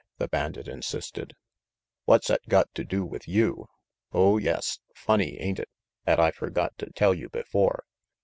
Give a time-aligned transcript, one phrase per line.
[0.17, 1.35] the bandit insisted.
[2.05, 3.67] "What's 'at got to do with you?
[4.11, 4.79] Oh, yes.
[4.95, 5.69] Funny, ain't it,
[6.07, 7.83] 'at I'd f ergot to tell you before?